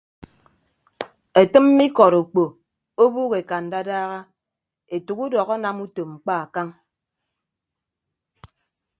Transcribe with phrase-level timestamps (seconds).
[1.41, 2.43] Etịmme ikọt okpo
[3.03, 4.19] ọbuuk eka ndadaha
[4.95, 6.69] etәk udọk anam utom mkpa akañ.